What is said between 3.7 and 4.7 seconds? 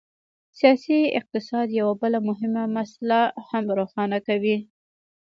روښانه کوي.